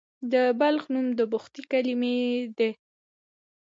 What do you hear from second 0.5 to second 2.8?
بلخ نوم د بخدي له کلمې دی